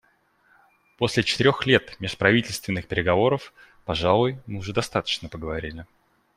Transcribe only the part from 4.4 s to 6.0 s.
мы уже достаточно поговорили.